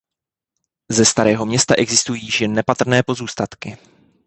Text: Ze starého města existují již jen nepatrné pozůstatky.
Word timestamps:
Ze 0.91 1.05
starého 1.05 1.45
města 1.45 1.75
existují 1.77 2.23
již 2.25 2.41
jen 2.41 2.53
nepatrné 2.53 3.03
pozůstatky. 3.03 3.77